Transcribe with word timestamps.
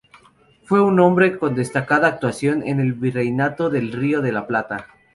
Fue 0.63 0.81
un 0.81 0.99
hombre 0.99 1.37
con 1.37 1.53
destacada 1.53 2.07
actuación 2.07 2.63
en 2.65 2.79
el 2.79 2.93
Virreinato 2.93 3.69
del 3.69 3.91
Río 3.91 4.23
de 4.23 4.31
la 4.31 4.47
Plata. 4.47 4.87